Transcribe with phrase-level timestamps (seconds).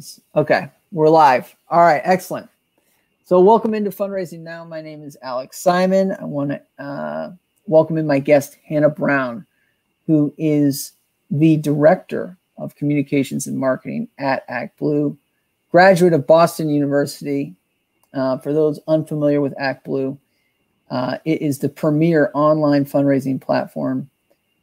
[0.00, 0.20] Congratulations.
[0.34, 1.54] Okay, we're live.
[1.68, 2.48] All right, excellent.
[3.24, 4.64] So, welcome into Fundraising Now.
[4.64, 6.16] My name is Alex Simon.
[6.18, 7.32] I want to uh,
[7.66, 9.46] welcome in my guest, Hannah Brown,
[10.06, 10.92] who is
[11.30, 15.16] the Director of Communications and Marketing at ActBlue,
[15.70, 17.54] graduate of Boston University.
[18.14, 20.16] Uh, for those unfamiliar with ActBlue,
[20.90, 24.08] uh, it is the premier online fundraising platform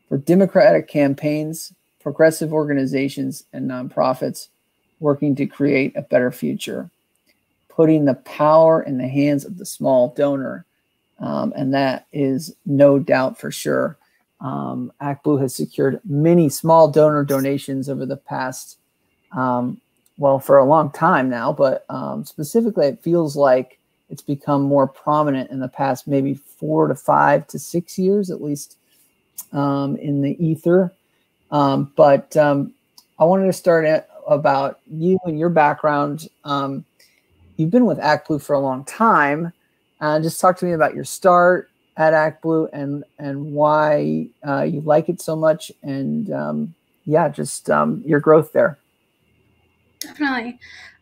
[0.10, 4.48] for Democratic campaigns, progressive organizations, and nonprofits
[5.00, 6.90] working to create a better future,
[7.70, 10.66] putting the power in the hands of the small donor.
[11.20, 13.98] Um, and that is no doubt for sure.
[14.40, 18.78] Um, has secured many small donor donations over the past,
[19.32, 19.82] um,
[20.20, 23.80] well, for a long time now, but um, specifically, it feels like
[24.10, 28.42] it's become more prominent in the past maybe four to five to six years, at
[28.42, 28.78] least
[29.54, 30.94] um, in the ether.
[31.52, 32.74] Um, but um,
[33.20, 36.28] I wanted to start at about you and your background.
[36.44, 36.86] Um,
[37.56, 39.52] you've been with ActBlue for a long time.
[40.00, 44.82] Uh, just talk to me about your start at ActBlue and and why uh, you
[44.82, 46.76] like it so much, and um,
[47.06, 48.78] yeah, just um, your growth there.
[50.00, 50.60] Definitely.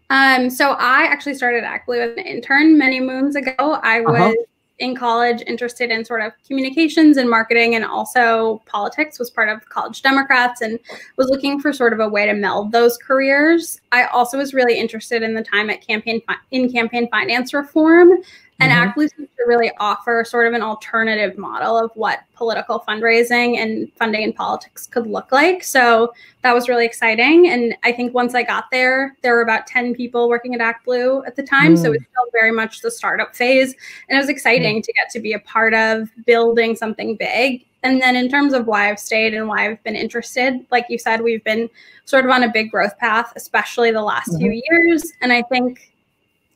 [0.10, 3.54] Um, so I actually started ActBlue as an intern many moons ago.
[3.58, 4.12] I uh-huh.
[4.12, 4.34] was uh-huh
[4.80, 9.67] in college interested in sort of communications and marketing and also politics was part of
[9.70, 10.80] college democrats and
[11.17, 13.80] was looking for sort of a way to meld those careers.
[13.92, 18.17] I also was really interested in the time at campaign in campaign finance reform
[18.59, 18.89] and mm-hmm.
[18.89, 23.92] ActBlue seems to really offer sort of an alternative model of what political fundraising and
[23.94, 25.64] funding in politics could look like.
[25.64, 27.50] So that was really exciting.
[27.50, 31.28] And I think once I got there, there were about 10 people working at ActBlue
[31.28, 31.76] at the time.
[31.76, 31.78] Mm.
[31.78, 33.76] So it was still very much the startup phase.
[34.08, 34.83] And it was exciting mm.
[34.83, 37.66] to get to be a part of building something big.
[37.83, 40.98] And then in terms of why I've stayed and why I've been interested, like you
[40.98, 41.70] said, we've been
[42.06, 44.39] sort of on a big growth path, especially the last mm-hmm.
[44.39, 45.11] few years.
[45.22, 45.92] And I think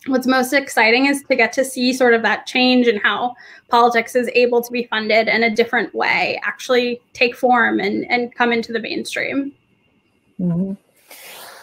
[0.08, 3.36] what's most exciting is to get to see sort of that change in how
[3.68, 8.34] politics is able to be funded in a different way actually take form and, and
[8.34, 9.52] come into the mainstream
[10.40, 10.74] mm-hmm.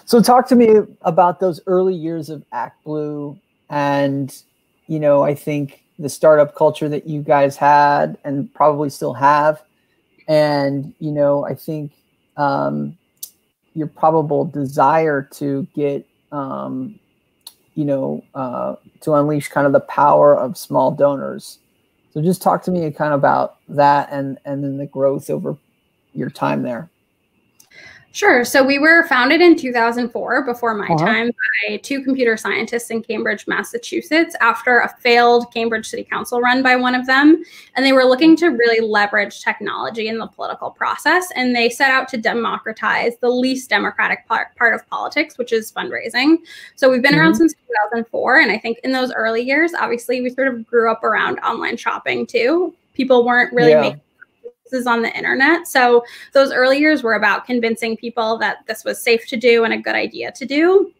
[0.04, 3.38] so talk to me about those early years of ActBlue
[3.70, 4.42] and
[4.86, 9.62] you know i think the startup culture that you guys had and probably still have
[10.28, 11.92] and you know i think
[12.36, 12.96] um,
[13.72, 16.98] your probable desire to get um,
[17.76, 21.58] you know, uh, to unleash kind of the power of small donors.
[22.12, 25.56] So just talk to me kind of about that and and then the growth over
[26.14, 26.90] your time there.
[28.16, 28.46] Sure.
[28.46, 31.04] So we were founded in 2004, before my uh-huh.
[31.04, 31.30] time,
[31.68, 36.76] by two computer scientists in Cambridge, Massachusetts, after a failed Cambridge City Council run by
[36.76, 37.44] one of them.
[37.74, 41.30] And they were looking to really leverage technology in the political process.
[41.36, 45.70] And they set out to democratize the least democratic part, part of politics, which is
[45.70, 46.38] fundraising.
[46.74, 47.20] So we've been mm-hmm.
[47.20, 48.40] around since 2004.
[48.40, 51.76] And I think in those early years, obviously, we sort of grew up around online
[51.76, 52.74] shopping too.
[52.94, 53.82] People weren't really yeah.
[53.82, 54.00] making
[54.72, 55.66] is on the internet.
[55.66, 59.74] So those early years were about convincing people that this was safe to do and
[59.74, 60.92] a good idea to do.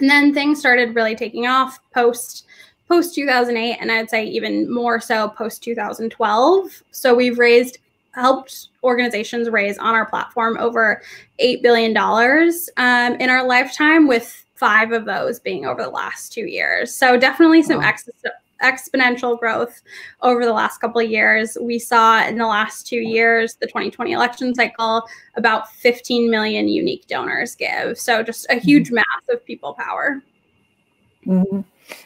[0.00, 2.46] And then things started really taking off post
[2.88, 6.82] post 2008 and I'd say even more so post 2012.
[6.90, 7.78] So we've raised
[8.14, 11.02] helped organizations raise on our platform over
[11.40, 16.46] $8 billion um, in our lifetime with five of those being over the last two
[16.46, 16.94] years.
[16.94, 17.92] So definitely some wow
[18.64, 19.82] exponential growth
[20.22, 21.56] over the last couple of years.
[21.60, 25.02] We saw in the last two years, the 2020 election cycle,
[25.36, 27.98] about 15 million unique donors give.
[27.98, 28.96] So just a huge mm-hmm.
[28.96, 30.22] mass of people power.
[31.26, 31.60] Mm-hmm.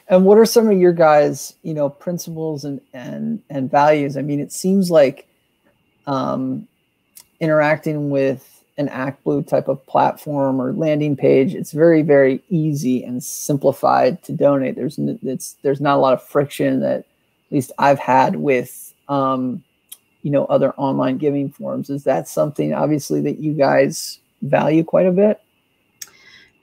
[0.08, 4.16] And what are some of your guys, you know, principles and and and values?
[4.16, 5.28] I mean, it seems like
[6.06, 6.66] um,
[7.40, 13.22] interacting with an ActBlue type of platform or landing page, it's very, very easy and
[13.22, 14.76] simplified to donate.
[14.76, 17.04] There's it's there's not a lot of friction that at
[17.50, 19.62] least I've had with um,
[20.22, 21.90] you know other online giving forms.
[21.90, 25.40] Is that something obviously that you guys value quite a bit?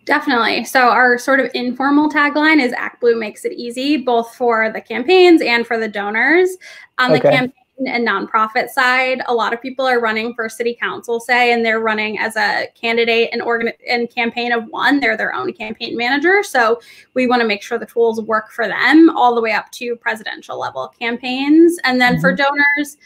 [0.05, 0.65] Definitely.
[0.65, 5.41] So our sort of informal tagline is ActBlue makes it easy, both for the campaigns
[5.41, 6.57] and for the donors.
[7.00, 7.19] On okay.
[7.19, 11.51] the campaign and nonprofit side, a lot of people are running for city council, say,
[11.51, 15.00] and they're running as a candidate and organ and campaign of one.
[15.00, 16.42] They're their own campaign manager.
[16.44, 16.80] So
[17.13, 19.95] we want to make sure the tools work for them all the way up to
[19.98, 21.77] presidential level campaigns.
[21.83, 22.22] And then mm-hmm.
[22.22, 22.98] for donors,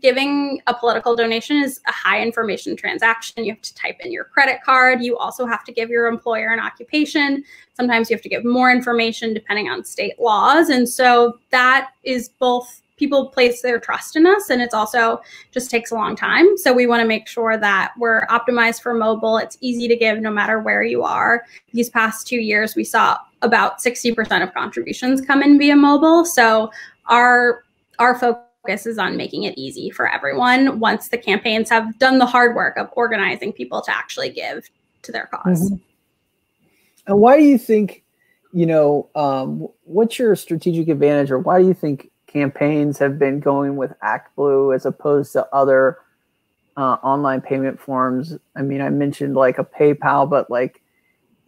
[0.00, 3.44] giving a political donation is a high information transaction.
[3.44, 5.02] You have to type in your credit card.
[5.02, 7.44] You also have to give your employer an occupation.
[7.74, 10.68] Sometimes you have to give more information depending on state laws.
[10.68, 15.20] And so that is both people place their trust in us and it's also
[15.50, 16.56] just takes a long time.
[16.56, 19.36] So we want to make sure that we're optimized for mobile.
[19.38, 21.44] It's easy to give no matter where you are.
[21.72, 26.24] These past two years we saw about 60% of contributions come in via mobile.
[26.24, 26.70] So
[27.06, 27.64] our
[27.98, 32.26] our focus is on making it easy for everyone once the campaigns have done the
[32.26, 34.68] hard work of organizing people to actually give
[35.02, 35.76] to their because mm-hmm.
[37.06, 38.02] and why do you think
[38.52, 43.40] you know um, what's your strategic advantage or why do you think campaigns have been
[43.40, 45.98] going with ActBlue as opposed to other
[46.76, 48.36] uh, online payment forms.
[48.56, 50.82] I mean, I mentioned like a PayPal, but like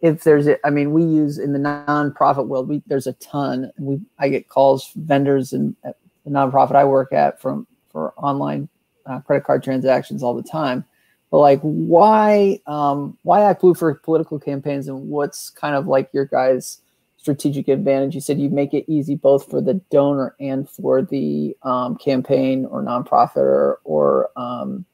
[0.01, 3.71] if there's, a, I mean, we use in the nonprofit world, we there's a ton.
[3.77, 8.69] We I get calls from vendors and the nonprofit I work at from for online
[9.05, 10.85] uh, credit card transactions all the time.
[11.31, 16.25] But like, why um, why ActBlue for political campaigns, and what's kind of like your
[16.25, 16.81] guys'
[17.17, 18.15] strategic advantage.
[18.15, 22.65] You said you make it easy both for the donor and for the um, campaign
[22.65, 24.85] or nonprofit or, or um,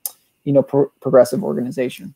[0.44, 2.14] you know, pro- progressive organization.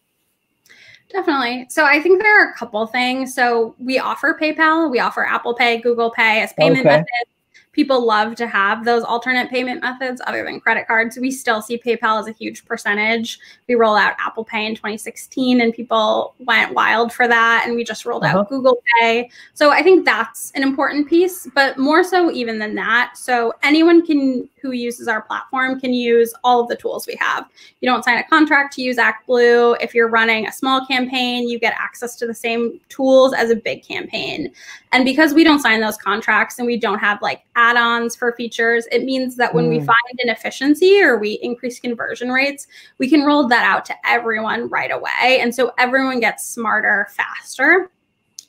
[1.10, 1.68] Definitely.
[1.70, 3.34] So I think there are a couple things.
[3.34, 6.90] So we offer PayPal, we offer Apple Pay, Google Pay as payment okay.
[6.90, 7.37] methods
[7.78, 11.16] people love to have those alternate payment methods other than credit cards.
[11.16, 13.40] We still see PayPal as a huge percentage.
[13.68, 17.66] We roll out Apple Pay in 2016 and people went wild for that.
[17.68, 18.40] And we just rolled uh-huh.
[18.40, 19.30] out Google Pay.
[19.54, 23.16] So I think that's an important piece, but more so even than that.
[23.16, 27.48] So anyone can who uses our platform can use all of the tools we have.
[27.80, 29.78] You don't sign a contract to use ActBlue.
[29.82, 33.56] If you're running a small campaign, you get access to the same tools as a
[33.56, 34.52] big campaign.
[34.92, 38.88] And because we don't sign those contracts and we don't have like add-ons for features,
[38.92, 39.70] it means that when mm.
[39.70, 42.68] we find an efficiency or we increase conversion rates,
[42.98, 45.40] we can roll that out to everyone right away.
[45.42, 47.92] And so everyone gets smarter faster.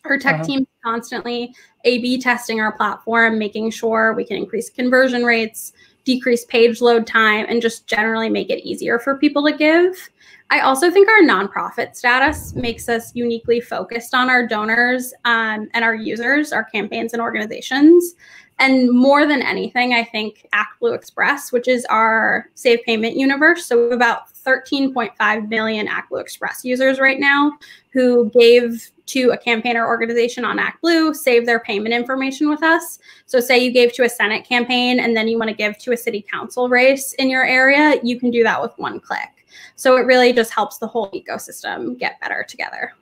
[0.05, 0.45] Our tech uh-huh.
[0.45, 1.55] team constantly
[1.85, 5.73] A/B testing our platform, making sure we can increase conversion rates,
[6.05, 10.09] decrease page load time, and just generally make it easier for people to give.
[10.51, 15.85] I also think our nonprofit status makes us uniquely focused on our donors um, and
[15.85, 18.15] our users, our campaigns and organizations.
[18.59, 23.91] And more than anything, I think ActBlue Express, which is our Save Payment universe, so
[23.91, 27.53] about 13.5 million ActBlue Express users right now
[27.93, 32.99] who gave to a campaign or organization on ActBlue, save their payment information with us.
[33.27, 35.93] So, say you gave to a Senate campaign and then you want to give to
[35.93, 39.38] a city council race in your area, you can do that with one click.
[39.77, 42.93] So it really just helps the whole ecosystem get better together.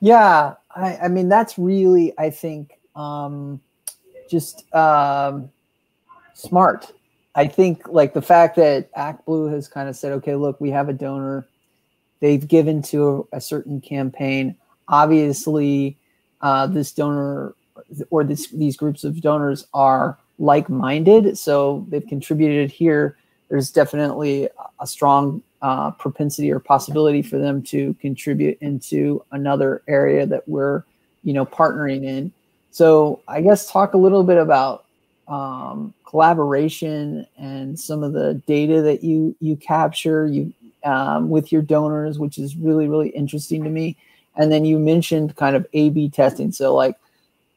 [0.00, 3.60] Yeah, I, I mean that's really I think um,
[4.30, 5.50] just um,
[6.34, 6.92] smart.
[7.34, 10.88] I think like the fact that ActBlue has kind of said, okay, look, we have
[10.88, 11.46] a donor.
[12.20, 14.56] They've given to a, a certain campaign.
[14.88, 15.96] Obviously,
[16.40, 17.54] uh, this donor
[18.10, 23.16] or this, these groups of donors are like-minded, so they've contributed here
[23.50, 24.48] there's definitely
[24.80, 30.84] a strong uh, propensity or possibility for them to contribute into another area that we're,
[31.24, 32.32] you know, partnering in.
[32.70, 34.86] So I guess talk a little bit about
[35.26, 40.52] um, collaboration and some of the data that you you capture you
[40.84, 43.96] um, with your donors, which is really really interesting to me.
[44.36, 46.52] And then you mentioned kind of A/B testing.
[46.52, 46.96] So like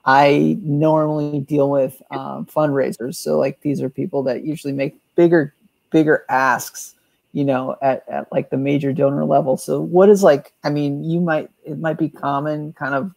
[0.06, 3.16] I normally deal with um, fundraisers.
[3.16, 5.54] So like these are people that usually make bigger
[5.94, 6.96] bigger asks
[7.32, 11.04] you know at, at like the major donor level so what is like i mean
[11.04, 13.12] you might it might be common kind of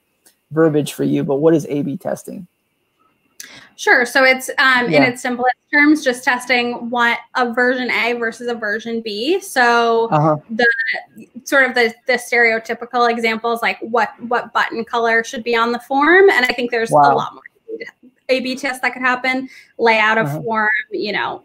[0.53, 2.47] verbiage for you but what is a b testing
[3.77, 4.07] Sure.
[4.07, 4.99] So it's um, yeah.
[4.99, 9.39] in its simplest terms, just testing what a version A versus a version B.
[9.39, 10.39] So uh-huh.
[10.49, 10.67] the
[11.45, 15.79] sort of the, the stereotypical examples, like what what button color should be on the
[15.81, 17.13] form, and I think there's wow.
[17.13, 17.43] a lot more
[18.31, 19.51] A/B tests that could happen.
[19.79, 20.43] Layout of uh-huh.
[20.43, 21.43] form, you know,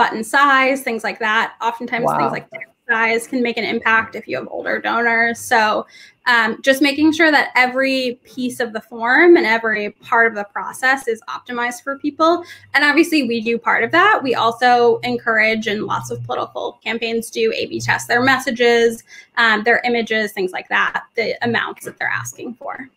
[0.00, 1.56] button size, things like that.
[1.60, 2.16] Oftentimes, wow.
[2.16, 2.48] things like
[2.88, 5.38] size can make an impact if you have older donors.
[5.38, 5.86] So,
[6.24, 10.44] um, just making sure that every piece of the form and every part of the
[10.44, 12.42] process is optimized for people.
[12.72, 14.20] And obviously, we do part of that.
[14.22, 19.04] We also encourage, and lots of political campaigns do A B test their messages,
[19.36, 22.88] um, their images, things like that, the amounts that they're asking for.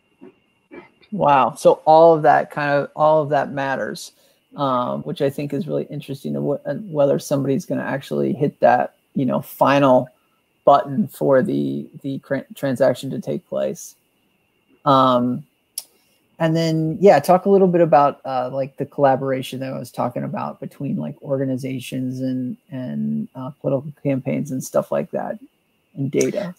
[1.11, 1.53] Wow.
[1.55, 4.13] So, all of that kind of, all of that matters
[4.55, 8.95] um, which I think is really interesting uh, whether somebody's going to actually hit that,
[9.15, 10.09] you know, final
[10.65, 12.21] button for the the
[12.55, 13.95] transaction to take place.
[14.85, 15.45] Um,
[16.39, 19.91] and then, yeah, talk a little bit about uh, like the collaboration that I was
[19.91, 25.39] talking about between like organizations and and uh, political campaigns and stuff like that,
[25.95, 26.55] and data.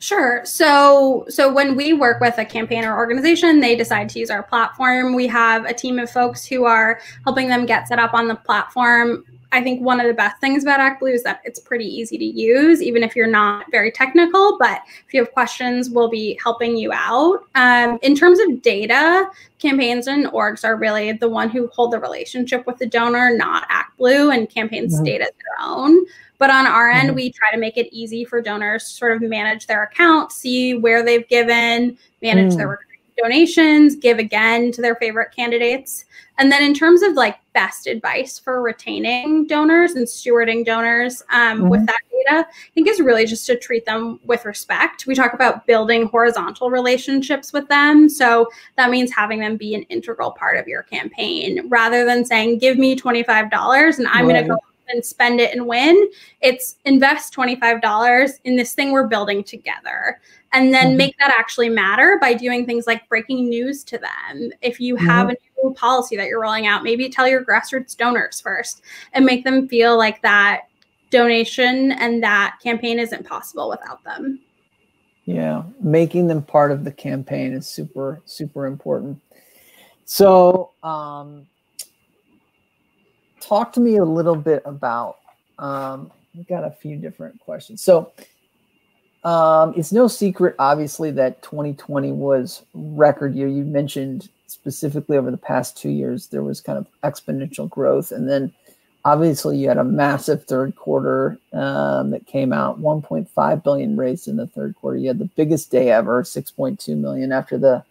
[0.00, 0.44] Sure.
[0.44, 4.44] So so when we work with a campaign or organization, they decide to use our
[4.44, 5.14] platform.
[5.14, 8.36] We have a team of folks who are helping them get set up on the
[8.36, 9.24] platform.
[9.50, 12.24] I think one of the best things about ActBlue is that it's pretty easy to
[12.24, 14.58] use, even if you're not very technical.
[14.58, 17.44] But if you have questions, we'll be helping you out.
[17.54, 19.28] Um, in terms of data,
[19.58, 23.68] campaigns and orgs are really the one who hold the relationship with the donor, not
[23.70, 25.04] ActBlue, and campaigns mm-hmm.
[25.04, 26.04] data their own.
[26.36, 27.16] But on our end, mm-hmm.
[27.16, 30.74] we try to make it easy for donors to sort of manage their account, see
[30.74, 32.56] where they've given, manage mm.
[32.58, 32.68] their
[33.20, 36.04] donations, give again to their favorite candidates.
[36.38, 41.58] And then in terms of like best advice for retaining donors and stewarding donors um,
[41.58, 41.68] mm-hmm.
[41.68, 45.06] with that data, I think is really just to treat them with respect.
[45.06, 48.08] We talk about building horizontal relationships with them.
[48.08, 52.58] So that means having them be an integral part of your campaign rather than saying,
[52.58, 54.32] give me $25 and I'm right.
[54.32, 54.58] going to go
[54.88, 56.08] and spend it and win.
[56.40, 60.20] It's invest $25 in this thing we're building together
[60.52, 60.96] and then mm-hmm.
[60.96, 64.50] make that actually matter by doing things like breaking news to them.
[64.62, 65.62] If you have mm-hmm.
[65.62, 69.44] a new policy that you're rolling out, maybe tell your grassroots donors first and make
[69.44, 70.62] them feel like that
[71.10, 74.40] donation and that campaign isn't possible without them.
[75.24, 79.20] Yeah, making them part of the campaign is super, super important.
[80.06, 81.46] So, um,
[83.40, 85.18] talk to me a little bit about.
[85.58, 87.82] Um, we've got a few different questions.
[87.82, 88.12] So,
[89.24, 93.48] um, it's no secret, obviously, that 2020 was record year.
[93.48, 98.28] You mentioned specifically over the past two years there was kind of exponential growth, and
[98.28, 98.52] then
[99.04, 104.36] obviously you had a massive third quarter um, that came out 1.5 billion raised in
[104.36, 104.98] the third quarter.
[104.98, 107.84] You had the biggest day ever, 6.2 million after the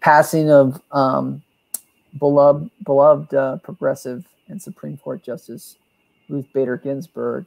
[0.00, 1.42] passing of um,
[2.18, 5.76] beloved beloved uh, progressive and Supreme Court Justice
[6.28, 7.46] Ruth Bader Ginsburg.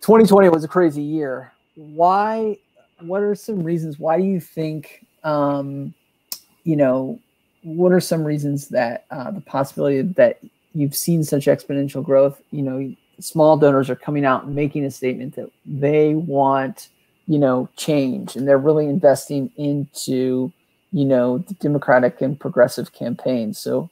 [0.00, 1.53] 2020 was a crazy year.
[1.74, 2.58] Why?
[3.00, 3.98] What are some reasons?
[3.98, 5.06] Why do you think?
[5.22, 5.94] Um,
[6.64, 7.20] you know,
[7.62, 10.40] what are some reasons that uh, the possibility that
[10.74, 12.40] you've seen such exponential growth?
[12.50, 16.88] You know, small donors are coming out and making a statement that they want,
[17.26, 20.52] you know, change, and they're really investing into,
[20.92, 23.58] you know, the Democratic and progressive campaigns.
[23.58, 23.90] So,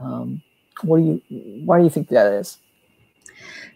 [0.00, 0.42] um,
[0.82, 1.62] what do you?
[1.64, 2.58] Why do you think that is?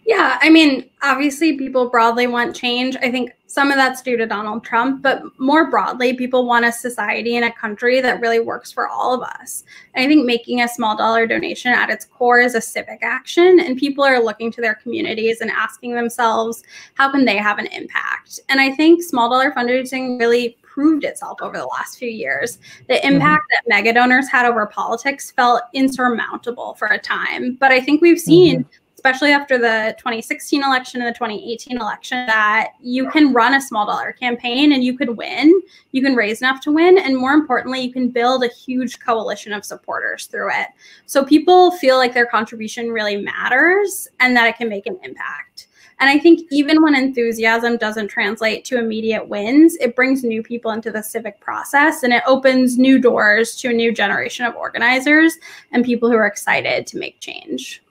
[0.07, 2.95] Yeah, I mean, obviously, people broadly want change.
[3.01, 6.71] I think some of that's due to Donald Trump, but more broadly, people want a
[6.71, 9.65] society and a country that really works for all of us.
[9.93, 13.59] And I think making a small dollar donation at its core is a civic action,
[13.59, 17.67] and people are looking to their communities and asking themselves, how can they have an
[17.67, 18.39] impact?
[18.47, 22.59] And I think small dollar fundraising really proved itself over the last few years.
[22.87, 23.15] The mm-hmm.
[23.15, 23.67] impact mm-hmm.
[23.67, 27.55] that mega donors had over politics felt insurmountable for a time.
[27.55, 32.25] But I think we've seen mm-hmm especially after the 2016 election and the 2018 election,
[32.25, 35.61] that you can run a small dollar campaign and you could win.
[35.91, 36.97] You can raise enough to win.
[36.97, 40.69] And more importantly, you can build a huge coalition of supporters through it.
[41.05, 45.67] So people feel like their contribution really matters and that it can make an impact.
[45.99, 50.71] And I think even when enthusiasm doesn't translate to immediate wins, it brings new people
[50.71, 55.37] into the civic process and it opens new doors to a new generation of organizers
[55.71, 57.83] and people who are excited to make change.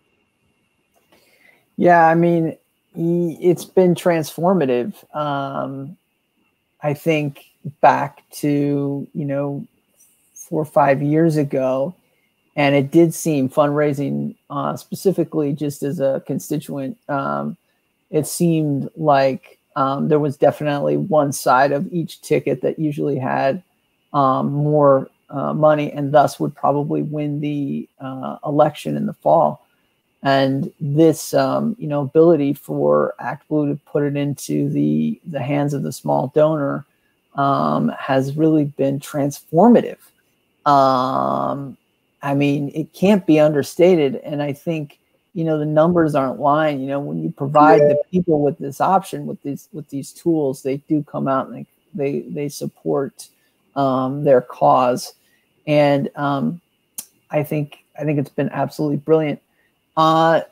[1.77, 2.57] Yeah, I mean,
[2.95, 4.95] it's been transformative.
[5.15, 5.97] Um,
[6.83, 7.47] I think
[7.83, 9.67] back to, you know,
[10.35, 11.95] four or five years ago,
[12.57, 17.57] and it did seem fundraising uh, specifically just as a constituent, um,
[18.11, 23.63] it seemed like um, there was definitely one side of each ticket that usually had
[24.15, 29.66] um, more uh, money and thus would probably win the uh, election in the fall
[30.23, 35.75] and this um, you know ability for ActBlue to put it into the the hands
[35.75, 36.85] of the small donor
[37.35, 39.99] um, has really been transformative.
[40.65, 41.77] Um,
[42.23, 44.99] I mean, it can't be understated, and I think
[45.35, 46.81] you know the numbers aren't lying.
[46.81, 50.63] You know, when you provide the people with this option with these with these tools,
[50.63, 53.29] they do come out and they they, they support
[53.77, 55.15] um, their cause,
[55.67, 56.61] and um,
[57.31, 59.41] I think I think it's been absolutely brilliant.
[59.97, 60.43] Uh,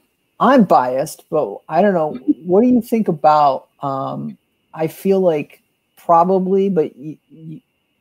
[0.41, 2.15] I'm biased, but I don't know.
[2.45, 3.69] What do you think about?
[3.83, 4.37] Um,
[4.73, 5.63] I feel like
[5.97, 6.93] probably, but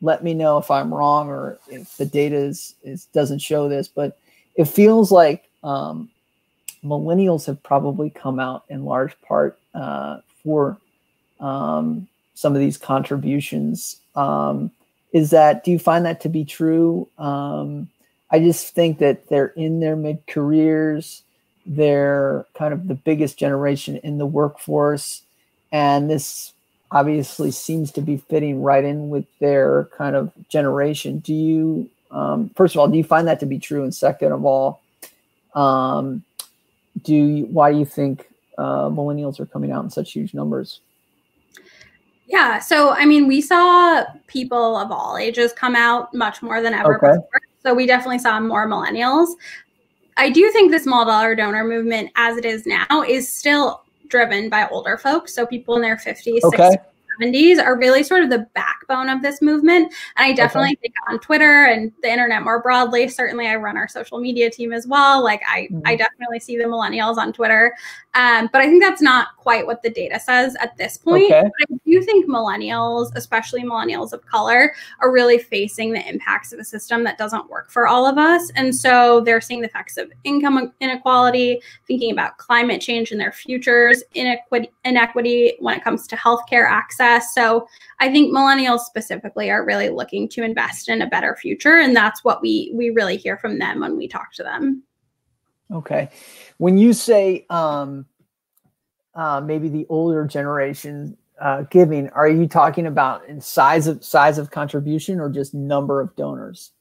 [0.01, 3.87] let me know if I'm wrong or if the data is, is doesn't show this.
[3.87, 4.17] But
[4.55, 6.09] it feels like um,
[6.83, 10.77] millennials have probably come out in large part uh, for
[11.39, 14.01] um, some of these contributions.
[14.15, 14.71] Um,
[15.11, 17.07] is that do you find that to be true?
[17.17, 17.89] Um,
[18.31, 21.21] I just think that they're in their mid careers
[21.65, 25.21] they're kind of the biggest generation in the workforce.
[25.71, 26.53] And this
[26.91, 31.19] obviously seems to be fitting right in with their kind of generation.
[31.19, 33.83] Do you, um, first of all, do you find that to be true?
[33.83, 34.81] And second of all,
[35.55, 36.23] um,
[37.03, 38.27] do you, why do you think
[38.57, 40.81] uh, millennials are coming out in such huge numbers?
[42.27, 46.73] Yeah, so I mean, we saw people of all ages come out much more than
[46.73, 47.17] ever okay.
[47.17, 47.41] before.
[47.63, 49.35] So we definitely saw more millennials.
[50.17, 54.49] I do think the small dollar donor movement, as it is now, is still driven
[54.49, 55.33] by older folks.
[55.33, 56.69] So people in their 50s, okay.
[56.69, 56.77] 60s,
[57.21, 59.93] 70s are really sort of the backbone of this movement.
[60.17, 60.81] And I definitely okay.
[60.81, 64.73] think on Twitter and the internet more broadly, certainly I run our social media team
[64.73, 65.23] as well.
[65.23, 65.81] Like I, mm-hmm.
[65.85, 67.75] I definitely see the millennials on Twitter.
[68.15, 71.25] Um, but I think that's not quite what the data says at this point.
[71.25, 71.41] Okay.
[71.41, 76.59] But I do think millennials, especially millennials of color, are really facing the impacts of
[76.59, 78.51] a system that doesn't work for all of us.
[78.55, 83.31] And so they're seeing the effects of income inequality, thinking about climate change in their
[83.31, 87.33] futures, inequity, inequity when it comes to healthcare access.
[87.33, 87.67] So
[87.99, 91.79] I think millennials specifically are really looking to invest in a better future.
[91.79, 94.83] And that's what we we really hear from them when we talk to them.
[95.73, 96.09] Okay.
[96.57, 98.05] When you say um,
[99.15, 104.37] uh, maybe the older generation uh, giving, are you talking about in size of size
[104.37, 106.71] of contribution or just number of donors?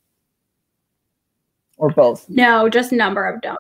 [1.79, 2.29] Or both?
[2.29, 3.59] No, just number of donors.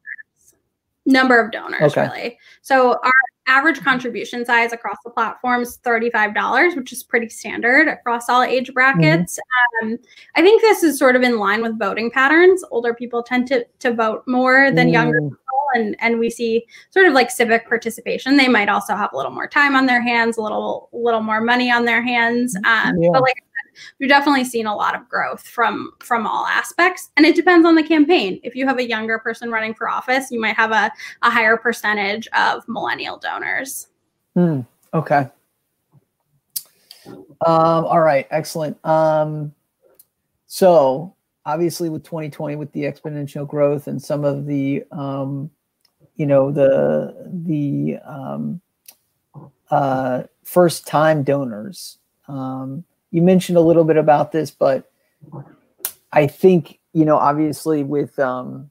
[1.06, 2.02] Number of donors, okay.
[2.02, 2.38] really.
[2.60, 3.12] So our
[3.46, 8.72] average contribution size across the platform is $35, which is pretty standard across all age
[8.72, 9.38] brackets.
[9.82, 9.88] Mm-hmm.
[9.92, 9.98] Um,
[10.36, 12.64] I think this is sort of in line with voting patterns.
[12.70, 14.92] Older people tend to, to vote more than mm.
[14.92, 15.38] younger people.
[15.74, 18.36] And, and we see sort of like civic participation.
[18.36, 21.40] They might also have a little more time on their hands, a little little more
[21.40, 22.54] money on their hands.
[22.56, 23.08] Um, yeah.
[23.10, 23.36] But like
[23.98, 27.10] we've definitely seen a lot of growth from from all aspects.
[27.16, 28.40] And it depends on the campaign.
[28.42, 30.90] If you have a younger person running for office you might have a,
[31.22, 33.88] a higher percentage of millennial donors.
[34.34, 34.60] Hmm.
[34.94, 35.28] okay.
[37.06, 38.84] Um, all right excellent.
[38.84, 39.52] Um,
[40.46, 41.14] so
[41.44, 45.50] obviously with 2020 with the exponential growth and some of the um,
[46.16, 48.60] you know the the um,
[49.70, 51.98] uh, first time donors
[52.28, 54.90] um, you mentioned a little bit about this, but
[56.12, 58.70] I think you know, obviously, with um,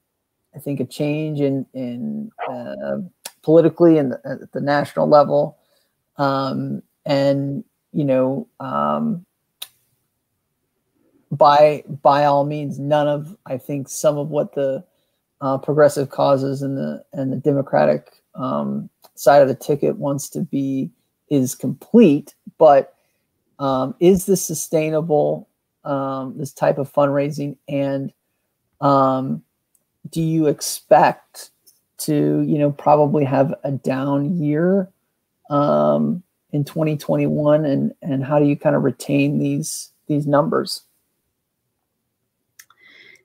[0.54, 2.98] I think a change in in uh,
[3.42, 5.58] politically and at the national level,
[6.18, 9.24] um, and you know, um,
[11.30, 14.84] by by all means, none of I think some of what the
[15.40, 20.40] uh, progressive causes and the and the Democratic um, side of the ticket wants to
[20.42, 20.90] be
[21.28, 22.94] is complete, but
[23.62, 25.48] um, is this sustainable
[25.84, 27.56] um, this type of fundraising?
[27.68, 28.12] And
[28.80, 29.42] um,
[30.10, 31.50] do you expect
[31.98, 34.90] to you know probably have a down year
[35.48, 40.82] um, in 2021 and and how do you kind of retain these these numbers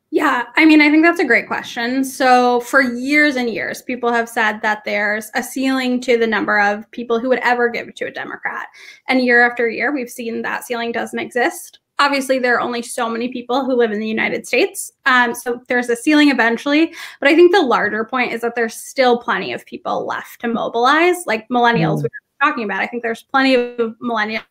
[0.09, 2.05] yeah, I mean, I think that's a great question.
[2.05, 6.59] So, for years and years, people have said that there's a ceiling to the number
[6.59, 8.67] of people who would ever give to a Democrat.
[9.09, 11.79] And year after year, we've seen that ceiling doesn't exist.
[11.99, 14.93] Obviously, there are only so many people who live in the United States.
[15.05, 16.93] Um, so, there's a ceiling eventually.
[17.19, 20.47] But I think the larger point is that there's still plenty of people left to
[20.47, 22.03] mobilize, like millennials mm.
[22.03, 22.81] we were talking about.
[22.81, 24.45] I think there's plenty of millennials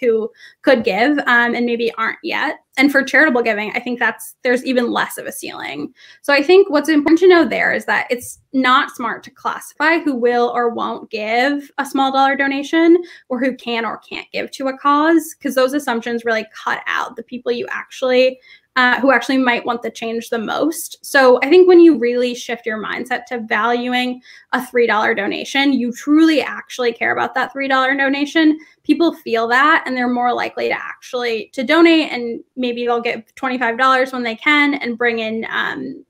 [0.00, 0.30] who
[0.62, 2.58] could give um, and maybe aren't yet.
[2.78, 5.92] And for charitable giving, I think that's there's even less of a ceiling.
[6.22, 9.98] So I think what's important to know there is that it's not smart to classify
[9.98, 14.50] who will or won't give a small dollar donation or who can or can't give
[14.52, 18.38] to a cause because those assumptions really cut out the people you actually
[18.76, 20.98] uh, who actually might want the change the most.
[21.04, 24.20] So I think when you really shift your mindset to valuing
[24.52, 28.58] a $3 donation, you truly actually care about that $3 donation.
[28.86, 33.34] People feel that and they're more likely to actually to donate and maybe they'll get
[33.34, 36.04] $25 when they can and bring in um,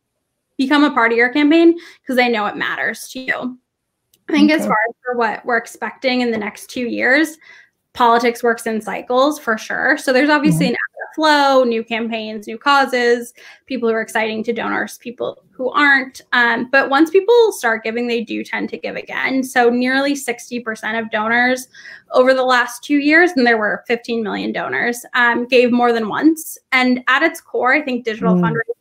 [0.59, 3.59] become a part of your campaign because they know it matters to you.
[4.29, 4.61] I think okay.
[4.61, 7.39] as far as for what we're expecting in the next two years,
[7.93, 9.97] politics works in cycles for sure.
[9.97, 10.75] So there's obviously mm-hmm.
[10.75, 10.79] an
[11.17, 13.33] flow, new campaigns, new causes,
[13.65, 16.21] people who are exciting to donors, people who aren't.
[16.33, 19.43] Um, but once people start giving, they do tend to give again.
[19.43, 21.69] So nearly 60% of donors
[22.13, 26.09] over the last two years, and there were 15 million donors, um, gave more than
[26.09, 26.59] once.
[26.71, 28.43] And at its core, I think digital mm.
[28.43, 28.76] fundraising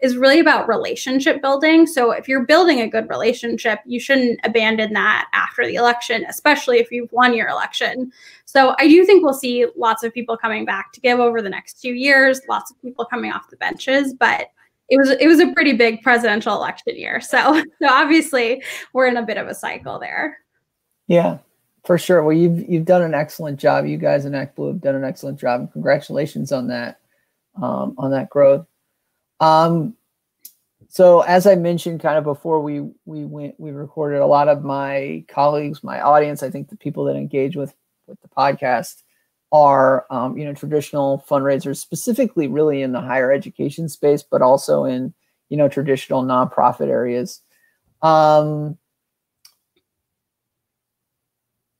[0.00, 1.86] is really about relationship building.
[1.86, 6.78] So if you're building a good relationship, you shouldn't abandon that after the election, especially
[6.78, 8.12] if you've won your election.
[8.44, 11.50] So I do think we'll see lots of people coming back to give over the
[11.50, 14.48] next two years, lots of people coming off the benches, but
[14.88, 17.20] it was it was a pretty big presidential election year.
[17.20, 20.38] So so obviously we're in a bit of a cycle there.
[21.06, 21.38] Yeah.
[21.84, 22.22] For sure.
[22.22, 23.86] Well, you've you've done an excellent job.
[23.86, 27.00] You guys in ActBlue have done an excellent job, congratulations on that,
[27.60, 28.66] um, on that growth.
[29.42, 29.96] Um,
[30.88, 34.62] so as I mentioned, kind of before we we went we recorded, a lot of
[34.62, 37.74] my colleagues, my audience, I think the people that engage with
[38.06, 39.02] with the podcast
[39.50, 44.84] are um, you know traditional fundraisers, specifically really in the higher education space, but also
[44.84, 45.12] in
[45.48, 47.40] you know traditional nonprofit areas.
[48.00, 48.78] Um,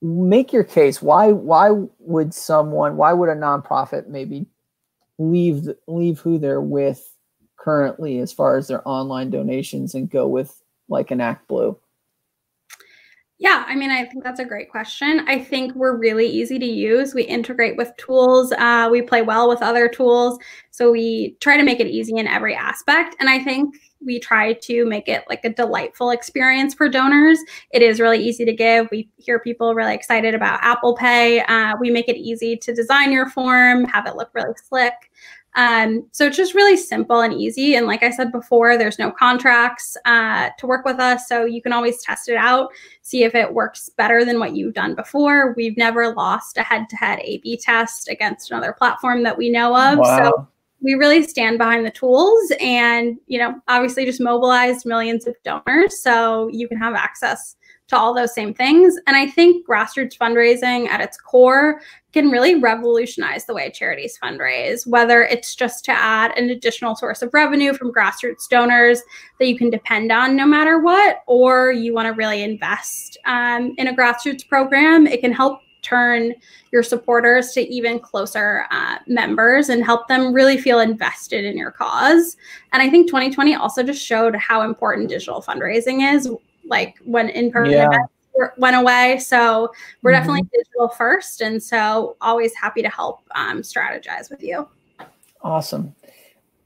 [0.01, 1.01] make your case.
[1.01, 2.97] Why why would someone?
[2.97, 4.47] Why would a nonprofit maybe
[5.17, 7.09] leave leave who they're with
[7.63, 11.77] currently as far as their online donations and go with like an ActBlue?
[13.39, 15.21] Yeah, I mean, I think that's a great question.
[15.27, 17.13] I think we're really easy to use.
[17.13, 20.39] We integrate with tools, uh, we play well with other tools.
[20.71, 23.15] So we try to make it easy in every aspect.
[23.19, 27.39] And I think we try to make it like a delightful experience for donors.
[27.71, 28.87] It is really easy to give.
[28.91, 31.41] We hear people really excited about Apple Pay.
[31.41, 34.93] Uh, we make it easy to design your form, have it look really slick.
[35.55, 37.75] Um, so it's just really simple and easy.
[37.75, 41.27] And like I said before, there's no contracts uh, to work with us.
[41.27, 42.71] So you can always test it out,
[43.03, 45.53] see if it works better than what you've done before.
[45.55, 49.49] We've never lost a head to head A B test against another platform that we
[49.49, 49.99] know of.
[49.99, 50.17] Wow.
[50.17, 50.47] So
[50.81, 56.01] we really stand behind the tools and, you know, obviously just mobilized millions of donors.
[56.01, 57.55] So you can have access
[57.87, 58.95] to all those same things.
[59.07, 61.81] And I think grassroots fundraising at its core
[62.13, 67.21] can really revolutionize the way charities fundraise, whether it's just to add an additional source
[67.21, 69.01] of revenue from grassroots donors
[69.39, 73.73] that you can depend on no matter what, or you want to really invest um,
[73.77, 75.07] in a grassroots program.
[75.07, 76.33] It can help turn
[76.71, 81.71] your supporters to even closer uh, members and help them really feel invested in your
[81.71, 82.37] cause.
[82.71, 86.29] And I think 2020 also just showed how important digital fundraising is,
[86.65, 87.87] like when in person yeah.
[87.87, 88.13] events
[88.57, 89.19] went away.
[89.19, 89.71] So
[90.01, 90.19] we're mm-hmm.
[90.19, 91.41] definitely digital first.
[91.41, 94.67] And so always happy to help um, strategize with you.
[95.41, 95.93] Awesome.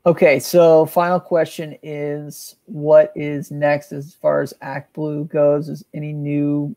[0.05, 5.67] Okay, so final question is what is next as far as ActBlue goes?
[5.67, 6.73] Is any new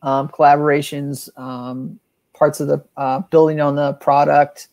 [0.00, 2.00] um, collaborations, um,
[2.32, 4.68] parts of the uh, building on the product,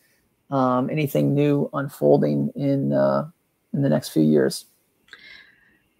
[0.50, 3.28] um, anything new unfolding in uh,
[3.74, 4.64] in the next few years?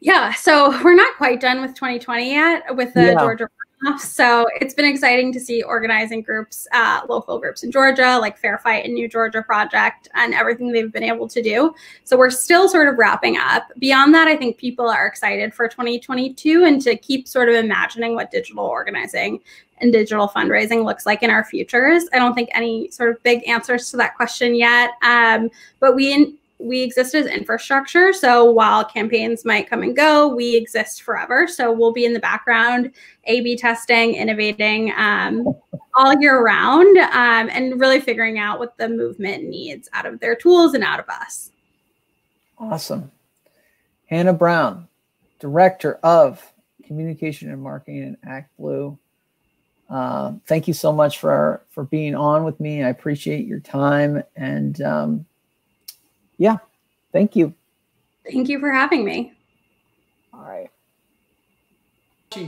[0.05, 3.14] Yeah, so we're not quite done with 2020 yet with the yeah.
[3.14, 3.49] Georgia
[3.83, 4.01] runoff.
[4.01, 8.59] so it's been exciting to see organizing groups, uh, local groups in Georgia, like Fair
[8.59, 11.75] Fight and New Georgia Project, and everything they've been able to do.
[12.05, 13.73] So we're still sort of wrapping up.
[13.79, 18.14] Beyond that, I think people are excited for 2022 and to keep sort of imagining
[18.14, 19.40] what digital organizing
[19.79, 22.05] and digital fundraising looks like in our futures.
[22.12, 26.37] I don't think any sort of big answers to that question yet, um, but we
[26.64, 28.12] we exist as infrastructure.
[28.12, 31.46] So while campaigns might come and go, we exist forever.
[31.46, 32.92] So we'll be in the background,
[33.24, 35.55] A B testing, innovating um,
[35.94, 40.35] all year round, um, and really figuring out what the movement needs out of their
[40.35, 41.53] tools and out of us.
[42.59, 43.12] Awesome.
[44.07, 44.88] Hannah Brown,
[45.40, 46.53] Director of
[46.85, 48.98] Communication and Marketing at ActBlue.
[49.90, 52.83] Uh, thank you so much for for being on with me.
[52.83, 55.27] I appreciate your time and um,
[56.38, 56.59] yeah,
[57.12, 57.55] thank you.
[58.31, 59.33] Thank you for having me.
[60.33, 60.70] All right.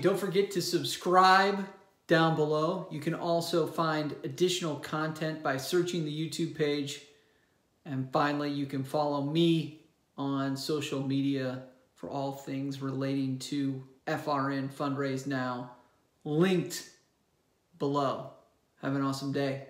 [0.01, 1.64] Don't forget to subscribe
[2.07, 2.88] down below.
[2.90, 7.03] You can also find additional content by searching the YouTube page.
[7.85, 9.83] And finally, you can follow me
[10.18, 11.62] on social media
[11.94, 15.72] for all things relating to FRN Fundraise Now,
[16.25, 16.90] linked
[17.79, 18.31] below.
[18.83, 19.66] Have an awesome day.